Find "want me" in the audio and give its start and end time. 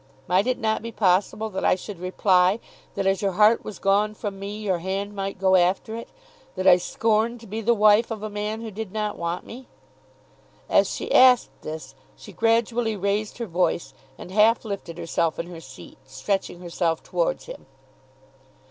9.15-9.67